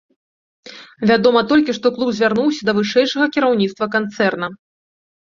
[1.09, 4.47] Вядома толькі, што клуб звярнуўся да вышэйшага кіраўніцтва канцэрна.